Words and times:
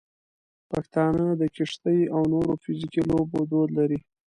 پښتانه 0.71 1.25
د 1.41 1.43
کشتۍ 1.55 1.99
او 2.13 2.21
نورو 2.33 2.53
فزیکي 2.63 3.01
لوبو 3.09 3.39
دود 3.49 3.69
لري. 3.77 3.99